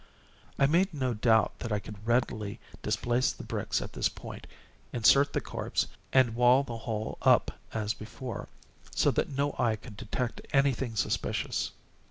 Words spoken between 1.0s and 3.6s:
doubt that I could readily displace the